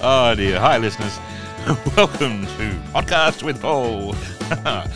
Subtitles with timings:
[0.00, 0.60] Oh dear.
[0.60, 1.18] Hi, listeners.
[1.96, 4.14] Welcome to Podcast with Paul.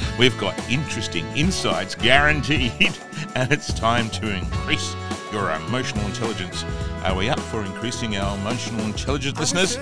[0.18, 2.96] We've got interesting insights guaranteed,
[3.34, 4.94] and it's time to increase
[5.32, 6.64] your emotional intelligence.
[7.02, 9.76] Are we up for increasing our emotional intelligence, listeners?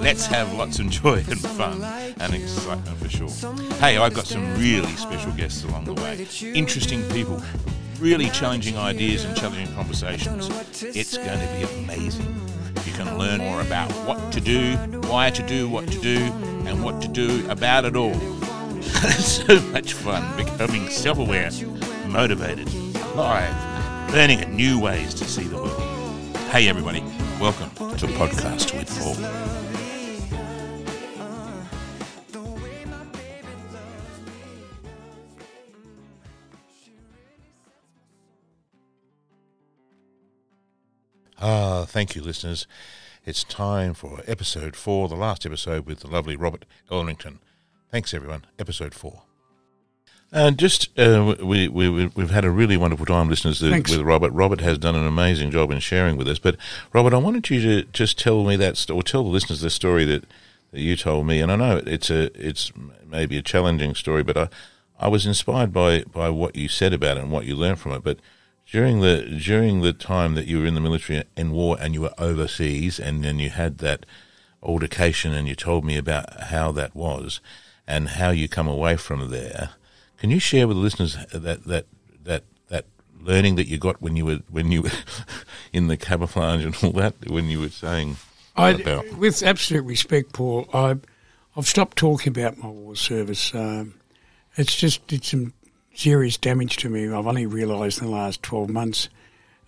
[0.00, 1.84] Let's have lots of joy and fun
[2.18, 3.52] and excitement for sure.
[3.74, 6.26] Hey, I've got some really special guests along the way.
[6.54, 7.42] Interesting people,
[8.00, 10.48] really challenging ideas and challenging conversations.
[10.82, 12.55] It's going to be amazing.
[12.86, 14.76] You can learn more about what to do,
[15.08, 16.18] why to do what to do,
[16.66, 18.14] and what to do about it all.
[19.18, 21.50] so much fun becoming self aware,
[22.06, 22.72] motivated,
[23.14, 26.36] alive, learning new ways to see the world.
[26.50, 27.00] Hey, everybody,
[27.40, 29.65] welcome to Podcast with Paul.
[41.86, 42.66] Thank you, listeners.
[43.24, 47.38] It's time for episode four, the last episode with the lovely Robert Elrington.
[47.90, 48.44] Thanks, everyone.
[48.58, 49.22] Episode four.
[50.32, 53.90] And just uh, we we we've had a really wonderful time, listeners, Thanks.
[53.90, 54.32] with Robert.
[54.32, 56.38] Robert has done an amazing job in sharing with us.
[56.38, 56.56] But
[56.92, 59.70] Robert, I wanted you to just tell me that, st- or tell the listeners the
[59.70, 60.24] story that,
[60.72, 61.40] that you told me.
[61.40, 62.72] And I know it's a it's
[63.06, 64.48] maybe a challenging story, but I
[64.98, 67.92] I was inspired by by what you said about it and what you learned from
[67.92, 68.02] it.
[68.02, 68.18] But
[68.70, 72.02] during the during the time that you were in the military in war and you
[72.02, 74.04] were overseas, and then you had that
[74.62, 77.40] altercation, and you told me about how that was
[77.86, 79.70] and how you come away from there.
[80.18, 81.86] Can you share with the listeners that that
[82.24, 82.84] that that
[83.20, 84.90] learning that you got when you were when you were
[85.72, 88.16] in the camouflage and all that when you were saying
[88.56, 90.96] I, about with absolute respect, Paul, I,
[91.56, 93.54] I've stopped talking about my war service.
[93.54, 93.94] Um,
[94.56, 95.52] it's just did some
[95.96, 97.08] serious damage to me.
[97.08, 99.08] I've only realised in the last 12 months.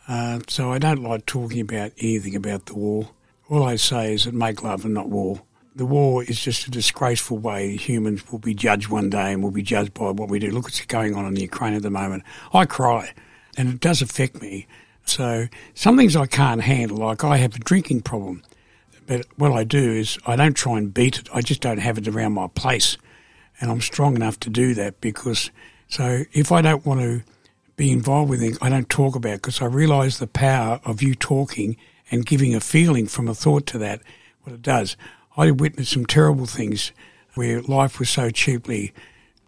[0.06, 3.10] Uh, so I don't like talking about anything about the war.
[3.48, 5.42] All I say is that make love and not war.
[5.74, 9.50] The war is just a disgraceful way humans will be judged one day and will
[9.50, 10.50] be judged by what we do.
[10.50, 12.24] Look what's going on in the Ukraine at the moment.
[12.52, 13.12] I cry,
[13.56, 14.66] and it does affect me.
[15.04, 18.42] So some things I can't handle, like I have a drinking problem.
[19.06, 21.28] But what I do is I don't try and beat it.
[21.32, 22.98] I just don't have it around my place.
[23.60, 25.50] And I'm strong enough to do that because,
[25.88, 27.22] so if I don't want to
[27.76, 31.14] be involved with it, I don't talk about because I realise the power of you
[31.14, 31.76] talking
[32.10, 34.00] and giving a feeling from a thought to that,
[34.42, 34.96] what it does.
[35.36, 36.92] I witnessed some terrible things
[37.34, 38.92] where life was so cheaply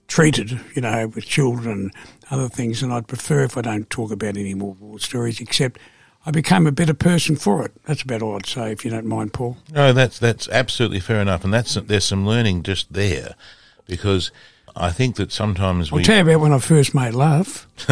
[0.07, 1.93] treated, you know, with children and
[2.31, 2.83] other things.
[2.83, 5.81] And I'd prefer if I don't talk about any more war stories, except
[6.27, 7.73] I became a better person for it.
[7.87, 9.57] That's about all I'd say, if you don't mind, Paul.
[9.73, 13.35] No, that's that's absolutely fair enough, and that's there's some learning just there,
[13.87, 14.31] because
[14.77, 16.05] I think that sometimes I'll we.
[16.05, 17.67] tell you about when I first made love.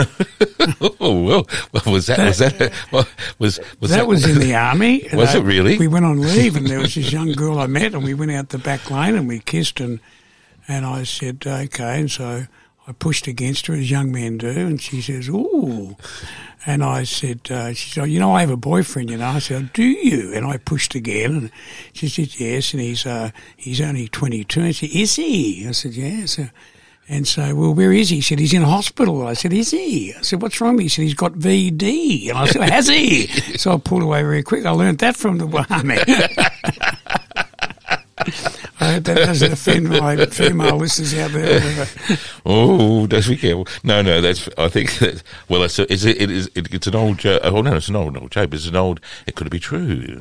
[1.00, 3.06] oh well, well, was that, was that well,
[3.38, 5.06] was was that, was in the army.
[5.12, 5.78] Was I- it uh, really?
[5.78, 8.30] We went on leave, and there was this young girl I met, and we went
[8.30, 10.00] out the back lane, and we kissed, and
[10.66, 12.46] and I said, okay, and so
[12.88, 15.94] I pushed against her as young men do, and she says, ooh,
[16.64, 19.26] and I said, uh, she said, you know, I have a boyfriend, you know.
[19.26, 20.32] I said, do you?
[20.32, 21.50] And I pushed again, and
[21.92, 24.62] she said, yes, and he's uh, he's only twenty two.
[24.62, 25.66] And she said, is he?
[25.68, 26.40] I said, yes.
[27.10, 28.16] And so, well, where is he?
[28.16, 29.26] He said, he's in hospital.
[29.26, 30.14] I said, is he?
[30.14, 30.84] I said, what's wrong with him?
[30.84, 32.28] He said, he's got VD.
[32.28, 33.26] And I said, has he?
[33.56, 34.66] So I pulled away very quick.
[34.66, 35.96] I learned that from the army.
[38.80, 41.86] I hope that doesn't offend my female listeners out there.
[42.44, 43.66] Oh, just be careful.
[43.82, 44.48] No, no, that's.
[44.56, 45.22] I think that.
[45.48, 46.50] Well, it's a, it's a, it is.
[46.54, 47.40] It, it's an old joke.
[47.44, 48.54] Oh no, it's an old old joke.
[48.54, 49.00] It's an old.
[49.26, 50.20] It could be true.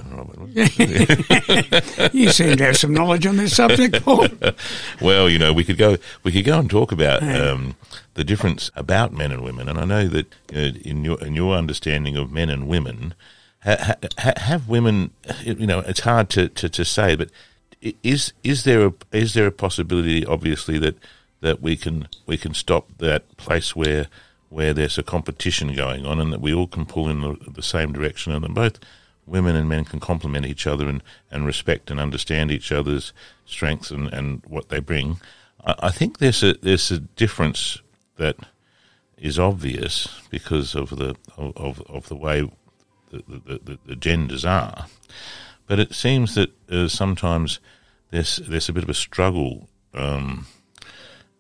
[2.14, 4.28] You seem to have some knowledge on this subject, Paul.
[5.02, 5.98] well, you know, we could go.
[6.24, 7.76] We could go and talk about um,
[8.14, 9.70] the difference about men and women.
[9.70, 13.14] And I know that uh, in your in your understanding of men and women,
[13.64, 15.12] ha, ha, have women.
[15.44, 17.30] You know, it's hard to, to, to say, but
[17.82, 20.96] is is there a is there a possibility, obviously, that
[21.42, 24.08] that we can we can stop that place where
[24.50, 27.62] where there's a competition going on, and that we all can pull in the, the
[27.62, 28.80] same direction, and that both
[29.26, 33.12] women and men can complement each other and, and respect and understand each other's
[33.46, 35.20] strengths and, and what they bring.
[35.66, 37.82] I, I think there's a there's a difference
[38.16, 38.38] that
[39.18, 42.50] is obvious because of the of, of the way
[43.12, 44.88] the, the, the, the genders are,
[45.68, 47.60] but it seems that uh, sometimes
[48.10, 50.48] there's there's a bit of a struggle, um,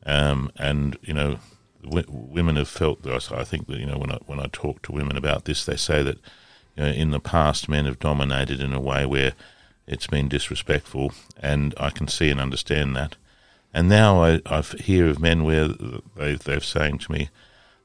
[0.05, 1.39] um, and you know,
[1.83, 3.03] w- women have felt.
[3.03, 5.65] that I think that you know when I when I talk to women about this,
[5.65, 6.17] they say that
[6.75, 9.33] you know, in the past men have dominated in a way where
[9.87, 13.15] it's been disrespectful, and I can see and understand that.
[13.73, 15.69] And now I, I hear of men where
[16.15, 17.29] they, they're saying to me,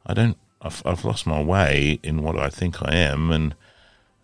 [0.04, 3.54] "I don't, I've, I've lost my way in what I think I am, and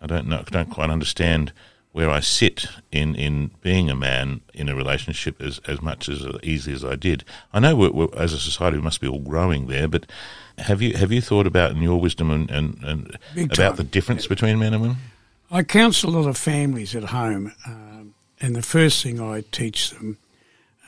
[0.02, 1.52] I don't know, don't quite understand
[1.98, 6.24] where I sit in, in being a man in a relationship as, as much as
[6.44, 7.24] easily as I did.
[7.52, 10.06] I know we're, we're, as a society we must be all growing there, but
[10.58, 13.74] have you have you thought about in your wisdom and, and, and about time.
[13.74, 14.98] the difference between men and women?
[15.50, 19.90] I counsel a lot of families at home, um, and the first thing I teach
[19.90, 20.18] them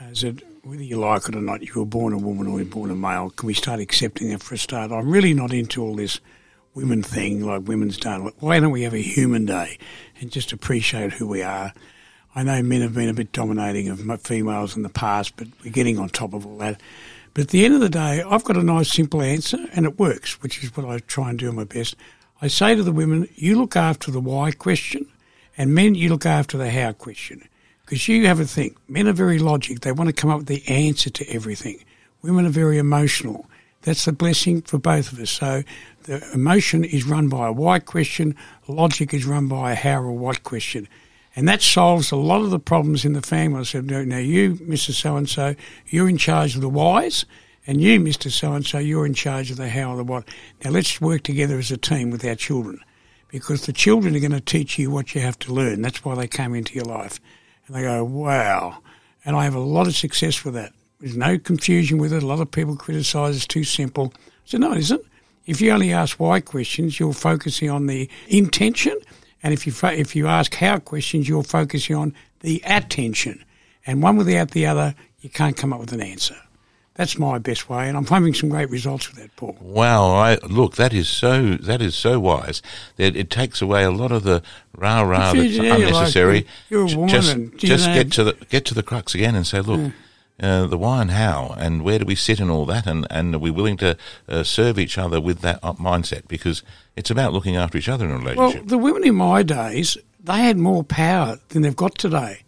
[0.09, 2.63] is that whether you like it or not, you were born a woman or you
[2.63, 3.31] were born a male.
[3.31, 4.93] Can we start accepting that for a start?
[4.93, 6.21] I'm really not into all this
[6.73, 8.15] women thing like Women's Day.
[8.39, 9.77] Why don't we have a human day
[10.21, 11.73] and just appreciate who we are?
[12.33, 15.71] I know men have been a bit dominating of females in the past, but we're
[15.71, 16.79] getting on top of all that.
[17.33, 19.99] But at the end of the day, I've got a nice simple answer and it
[19.99, 21.95] works, which is what I try and do my best.
[22.41, 25.07] I say to the women, you look after the why question,
[25.57, 27.47] and men, you look after the how question.
[27.85, 28.77] Because you have a think.
[28.87, 29.81] Men are very logic.
[29.81, 31.83] They want to come up with the answer to everything.
[32.21, 33.45] Women are very emotional.
[33.83, 35.31] That's the blessing for both of us.
[35.31, 35.63] So
[36.03, 38.35] the emotion is run by a why question,
[38.67, 40.87] logic is run by a how or what question.
[41.35, 43.61] And that solves a lot of the problems in the family.
[43.61, 44.91] I said, now you, Mr.
[44.91, 45.55] So-and-so,
[45.87, 47.25] you're in charge of the whys,
[47.65, 48.29] and you, Mr.
[48.29, 50.27] So-and-so, you're in charge of the how or the what.
[50.63, 52.81] Now let's work together as a team with our children
[53.29, 55.81] because the children are going to teach you what you have to learn.
[55.81, 57.21] That's why they came into your life.
[57.65, 58.79] And they go, wow.
[59.23, 60.73] And I have a lot of success with that.
[61.01, 62.23] There's no confusion with it.
[62.23, 64.13] A lot of people criticise it's too simple.
[64.45, 65.05] Said, no, it isn't.
[65.45, 68.97] If you only ask why questions, you're focusing on the intention–
[69.43, 73.43] and if you if you ask how questions, you're focusing on the attention,
[73.85, 76.35] and one without the other, you can't come up with an answer.
[76.95, 79.57] That's my best way, and I'm having some great results with that, Paul.
[79.59, 80.11] Wow!
[80.11, 82.61] I look that is so that is so wise
[82.97, 84.43] that it takes away a lot of the
[84.75, 86.35] rah rah that's unnecessary.
[86.35, 89.35] Like, you're a woman, just just know, get to the get to the crux again
[89.35, 89.79] and say, look.
[89.79, 89.91] Yeah.
[90.41, 93.35] Uh, the why and how, and where do we sit in all that, and, and
[93.35, 93.95] are we willing to
[94.27, 96.27] uh, serve each other with that mindset?
[96.27, 96.63] Because
[96.95, 98.61] it's about looking after each other in a relationship.
[98.61, 102.41] Well, the women in my days, they had more power than they've got today,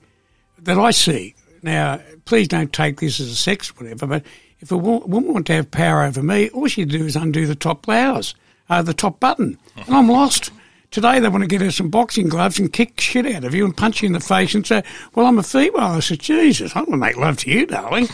[0.57, 1.35] that I see.
[1.61, 4.25] Now, please don't take this as a sex or whatever, but
[4.59, 7.55] if a woman wanted to have power over me, all she'd do is undo the
[7.55, 8.33] top blouse,
[8.69, 10.51] uh, the top button, and I'm lost.
[10.93, 13.65] Today they want to get her some boxing gloves and kick shit out of you
[13.65, 14.83] and punch you in the face and say,
[15.15, 18.07] "Well, I'm a female." I said, "Jesus, I want to make love to you, darling."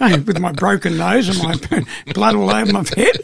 [0.00, 1.84] With my broken nose and my
[2.14, 3.16] blood all over my head.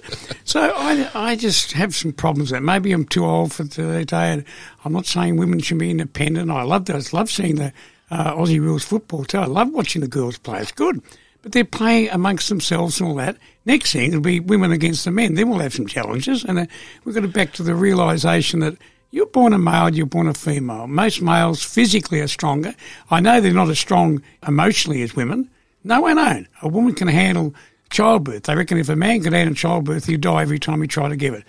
[0.43, 2.61] So I, I just have some problems there.
[2.61, 4.45] Maybe I'm too old for today.
[4.85, 6.51] I'm not saying women should be independent.
[6.51, 7.13] I love those.
[7.13, 7.73] Love seeing the
[8.11, 9.39] uh, Aussie rules football too.
[9.39, 10.59] I love watching the girls play.
[10.59, 11.01] It's good
[11.45, 13.37] but they're playing amongst themselves and all that.
[13.67, 15.35] Next thing, it'll be women against the men.
[15.35, 16.45] Then we'll have some challenges.
[16.45, 16.67] And uh,
[17.05, 18.77] we've got to back to the realisation that
[19.11, 20.87] you're born a male, you're born a female.
[20.87, 22.75] Most males physically are stronger.
[23.11, 25.49] I know they're not as strong emotionally as women.
[25.85, 26.49] No one ain't.
[26.63, 27.55] A woman can handle
[27.91, 28.43] childbirth.
[28.43, 31.17] They reckon if a man can handle childbirth, he'd die every time he tried to
[31.17, 31.45] give it.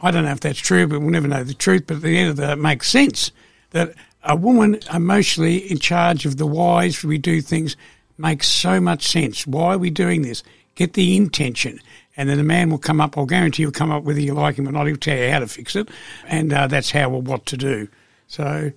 [0.00, 1.84] I don't know if that's true, but we'll never know the truth.
[1.86, 3.32] But at the end of that, it makes sense
[3.70, 7.76] that a woman emotionally in charge of the whys we do things
[8.16, 9.46] makes so much sense.
[9.46, 10.42] Why are we doing this?
[10.78, 11.80] Get the intention.
[12.16, 14.54] And then the man will come up, I'll guarantee he'll come up whether you like
[14.54, 15.88] him or not, he'll tell you how to fix it.
[16.28, 17.88] And uh, that's how or what to do.
[18.28, 18.70] So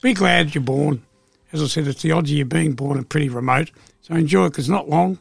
[0.00, 1.02] be glad you're born.
[1.52, 3.72] As I said, it's the odds of you being born are pretty remote.
[4.02, 5.18] So enjoy it because not long.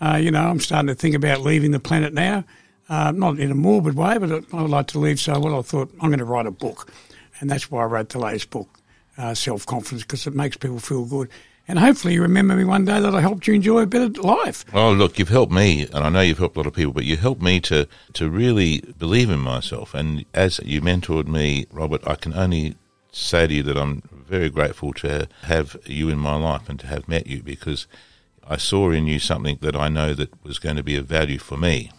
[0.00, 2.42] Uh, you know, I'm starting to think about leaving the planet now.
[2.88, 5.20] Uh, not in a morbid way, but I would like to leave.
[5.20, 6.90] So what I thought, I'm going to write a book.
[7.38, 8.80] And that's why I wrote the latest book,
[9.16, 11.28] uh, Self Confidence, because it makes people feel good
[11.68, 14.64] and hopefully you remember me one day that I helped you enjoy a better life.
[14.72, 17.04] Oh, look, you've helped me, and I know you've helped a lot of people, but
[17.04, 19.94] you helped me to, to really believe in myself.
[19.94, 22.76] And as you mentored me, Robert, I can only
[23.12, 26.86] say to you that I'm very grateful to have you in my life and to
[26.86, 27.86] have met you because
[28.46, 31.38] I saw in you something that I know that was going to be of value
[31.38, 31.90] for me.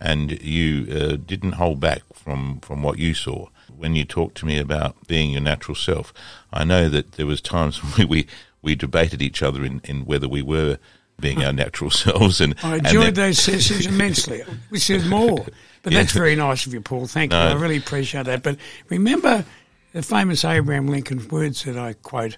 [0.00, 4.46] And you uh, didn't hold back from, from what you saw when you talked to
[4.46, 6.12] me about being your natural self.
[6.52, 8.26] I know that there was times when we
[8.62, 10.78] we debated each other in, in whether we were
[11.20, 12.40] being our natural selves.
[12.40, 14.42] And I enjoyed and those sessions immensely.
[14.70, 15.46] We said more,
[15.82, 16.00] but yeah.
[16.00, 17.06] that's very nice of you, Paul.
[17.06, 17.42] Thank no.
[17.42, 17.54] you.
[17.54, 18.42] I really appreciate that.
[18.42, 18.58] But
[18.88, 19.44] remember
[19.92, 22.36] the famous Abraham Lincoln words that I quote.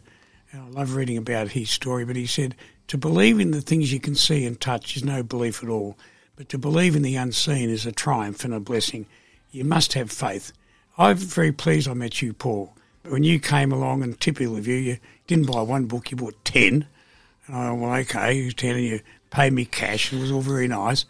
[0.50, 2.54] And I love reading about his story, but he said,
[2.86, 5.98] "To believe in the things you can see and touch is no belief at all,
[6.36, 9.04] but to believe in the unseen is a triumph and a blessing.
[9.50, 10.52] You must have faith."
[10.96, 12.74] I'm very pleased I met you, Paul.
[13.08, 16.44] When you came along, and typical of you, you didn't buy one book, you bought
[16.44, 16.86] 10.
[17.46, 19.00] And I went, well, okay, you 10 and you
[19.30, 20.12] paid me cash.
[20.12, 21.04] It was all very nice.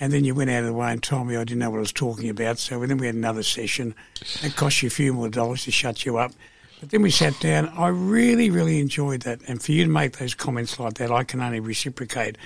[0.00, 1.76] And then you went out of the way and told me I didn't know what
[1.76, 2.58] I was talking about.
[2.58, 3.94] So then we had another session.
[4.42, 6.32] It cost you a few more dollars to shut you up.
[6.80, 7.68] But then we sat down.
[7.76, 9.40] I really, really enjoyed that.
[9.46, 12.36] And for you to make those comments like that, I can only reciprocate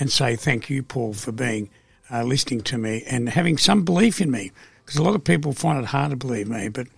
[0.00, 1.70] and say thank you, Paul, for being
[2.10, 4.50] uh, listening to me and having some belief in me.
[4.84, 6.68] Because a lot of people find it hard to believe me.
[6.68, 6.88] But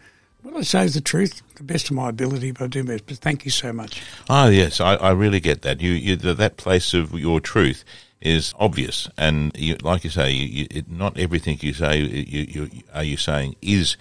[0.46, 3.06] what I say the truth, the best of my ability, but I do best.
[3.06, 4.02] But thank you so much.
[4.30, 5.80] Oh yes, I, I really get that.
[5.80, 7.84] You, you that place of your truth
[8.20, 13.04] is obvious, and you, like you say, you, you, not everything you say you are
[13.04, 13.96] you saying is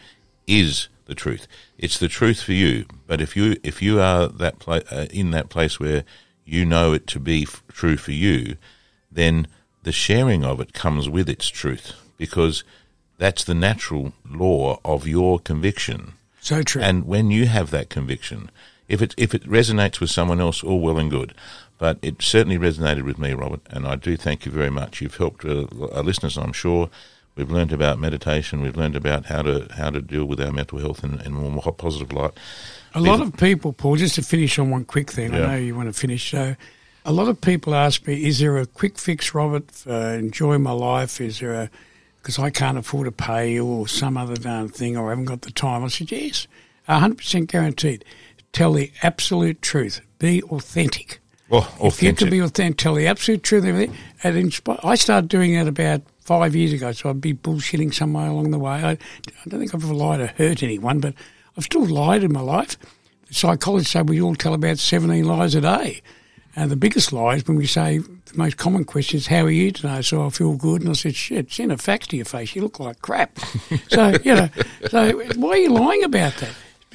[0.48, 1.48] is the truth.
[1.78, 2.86] It's the truth for you.
[3.08, 6.04] But if you if you are that pla- uh, in that place where
[6.46, 8.58] you know it to be f- true for you,
[9.12, 9.48] then
[9.84, 12.64] the sharing of it comes with its truth because
[13.18, 16.14] that's the natural law of your conviction.
[16.46, 16.84] So true.
[16.84, 18.52] And when you have that conviction,
[18.88, 21.34] if it if it resonates with someone else, all well and good.
[21.80, 25.02] But it certainly resonated with me, Robert, and I do thank you very much.
[25.02, 26.90] You've helped uh, our listeners, I'm sure.
[27.36, 28.62] We've learned about meditation.
[28.62, 31.50] We've learned about how to how to deal with our mental health in, in a
[31.50, 32.32] more positive light.
[32.94, 35.40] A lot of people, Paul, just to finish on one quick thing, Yeah.
[35.40, 36.30] I know you want to finish.
[36.30, 36.56] So,
[37.06, 40.72] a lot of people ask me, is there a quick fix, Robert, for enjoying my
[40.72, 41.20] life?
[41.20, 41.70] Is there a,
[42.26, 45.26] because I can't afford to pay you or some other darn thing or I haven't
[45.26, 45.84] got the time?
[45.84, 46.48] I said, yes,
[46.90, 48.04] 100% guaranteed.
[48.52, 50.02] Tell the absolute truth.
[50.18, 51.20] Be authentic.
[51.50, 52.18] Well, If you authentic.
[52.18, 53.96] can be authentic, tell the absolute truth, everything.
[54.24, 58.50] And I started doing that about five years ago, so I'd be bullshitting somewhere along
[58.50, 58.72] the way.
[58.84, 58.98] I, I
[59.48, 61.14] don't think I've ever lied or hurt anyone, but
[61.56, 62.76] I've still lied in my life.
[63.28, 66.02] The psychologists say we all tell about 17 lies a day.
[66.56, 69.52] And the biggest lie is when we say the most common question is, How are
[69.52, 70.02] you today?
[70.02, 70.82] So I feel good.
[70.82, 72.56] And I said, Shit, send a fax to your face.
[72.56, 73.38] You look like crap.
[73.90, 74.50] so, you know,
[74.90, 76.52] so why are you lying about that?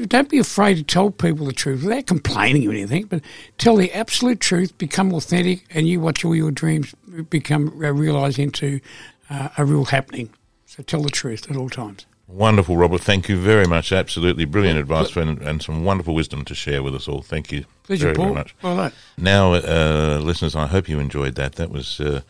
[0.08, 3.22] Don't be afraid to tell people the truth without complaining or anything, but
[3.58, 6.94] tell the absolute truth, become authentic, and you watch all your dreams
[7.28, 8.80] become uh, realised into
[9.28, 10.30] uh, a real happening.
[10.64, 12.06] So tell the truth at all times.
[12.32, 13.00] Wonderful, Robert.
[13.00, 13.92] Thank you very much.
[13.92, 17.22] Absolutely brilliant advice and, and some wonderful wisdom to share with us all.
[17.22, 18.25] Thank you Pleasure, very, Paul.
[18.26, 18.54] very much.
[18.62, 18.92] Well done.
[19.18, 21.56] Now, uh, listeners, I hope you enjoyed that.
[21.56, 22.20] That was uh,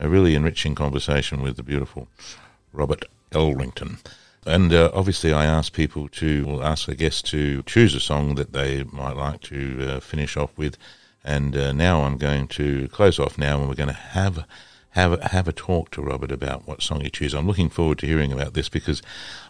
[0.00, 2.08] a really enriching conversation with the beautiful
[2.72, 3.98] Robert Elrington.
[4.44, 8.34] And uh, obviously, I asked people to well, ask a guest to choose a song
[8.34, 10.76] that they might like to uh, finish off with.
[11.24, 14.44] And uh, now I'm going to close off now, and we're going to have
[14.94, 17.34] have a, have a talk to Robert about what song he chooses.
[17.34, 19.02] I'm looking forward to hearing about this because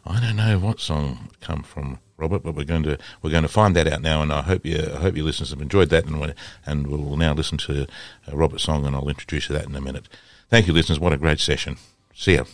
[0.07, 3.49] I don't know what song come from Robert, but we're going to we're going to
[3.49, 6.07] find that out now, and I hope you I hope your listeners have enjoyed that,
[6.07, 6.33] and we
[6.65, 9.77] and we'll now listen to uh, Robert's song, and I'll introduce you to that in
[9.77, 10.09] a minute.
[10.49, 11.01] Thank you, listeners.
[11.01, 11.77] What a great session.
[12.15, 12.45] See ya.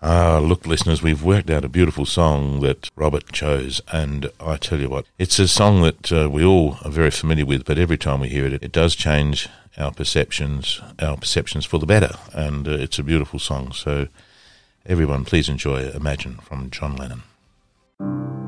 [0.00, 4.78] Ah, look, listeners, we've worked out a beautiful song that Robert chose, and I tell
[4.78, 7.98] you what, it's a song that uh, we all are very familiar with, but every
[7.98, 12.68] time we hear it, it does change our perceptions, our perceptions for the better, and
[12.68, 13.72] uh, it's a beautiful song.
[13.72, 14.06] So,
[14.86, 18.47] everyone, please enjoy "Imagine" from John Lennon.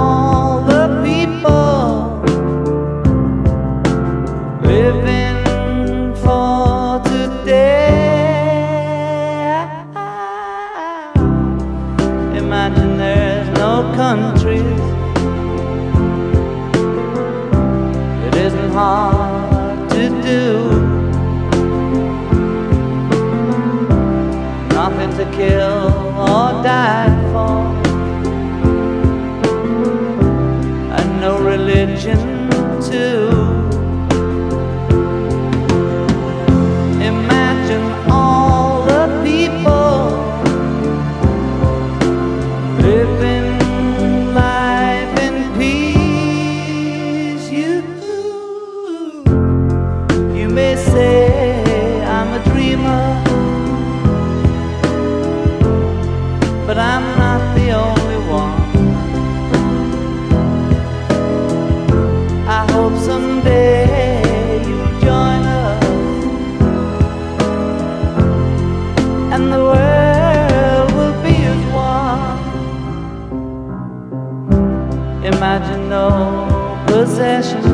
[75.51, 77.65] No possessions.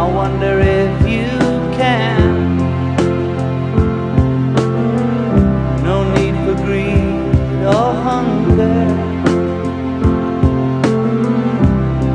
[0.00, 1.30] I wonder if you
[1.80, 2.58] can.
[5.82, 8.80] No need for greed or hunger.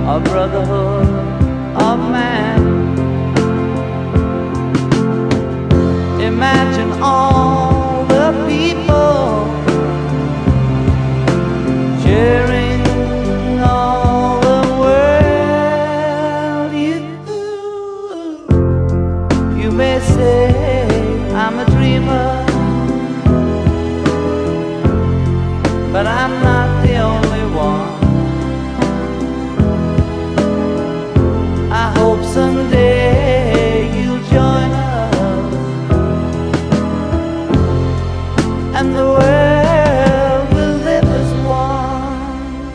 [0.08, 0.97] Our brotherhood
[38.78, 42.72] and the world will live as one.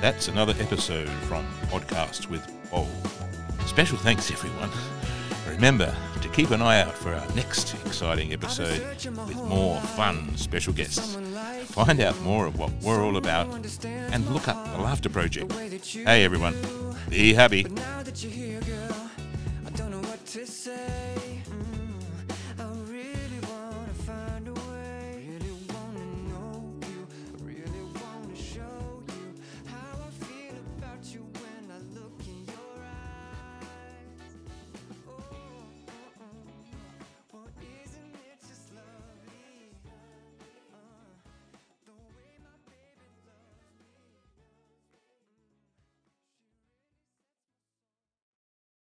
[0.00, 2.88] That's another episode from Podcast with Paul.
[3.66, 4.70] Special thanks, everyone.
[5.46, 8.80] Remember to keep an eye out for our next exciting episode
[9.28, 11.18] with more fun special guests.
[11.66, 13.48] Find out more of what we're all about
[13.86, 15.52] and look up the Laughter Project.
[15.52, 16.54] Hey, everyone,
[17.08, 17.66] be happy.